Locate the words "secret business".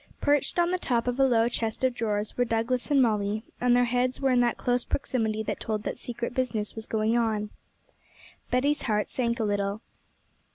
5.99-6.73